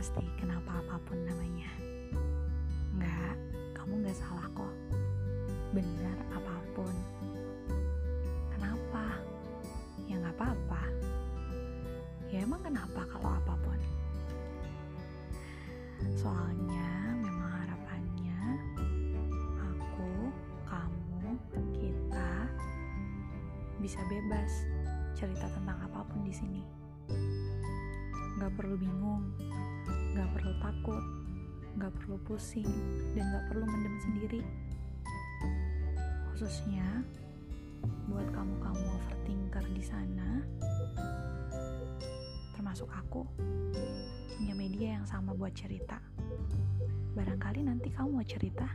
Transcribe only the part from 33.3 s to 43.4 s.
gak perlu mendem sendiri. Khususnya buat kamu-kamu overthinker di sana, termasuk aku,